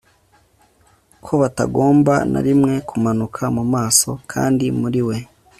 [1.23, 4.09] ko batagomba na rimwe kumanuka mu maso.
[4.31, 5.17] kandi muri we